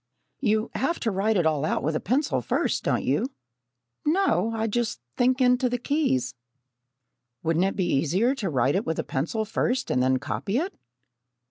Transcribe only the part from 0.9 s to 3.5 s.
to write it all out with a pencil, first, don't you?"